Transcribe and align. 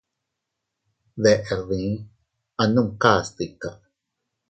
Deʼer 1.23 1.59
dii, 1.69 1.91
anumkas 2.61 3.25
tika. 3.35 3.69